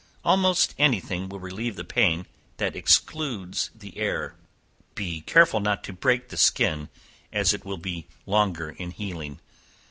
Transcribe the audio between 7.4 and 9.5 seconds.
it will be longer in healing.